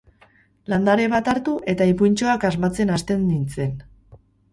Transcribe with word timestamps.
Landare 0.71 1.03
bat 1.13 1.27
hartu, 1.33 1.53
eta 1.73 1.87
ipuintxoak 1.91 2.45
asmatzen 2.49 2.93
hasten 2.95 3.21
nintzen. 3.27 3.77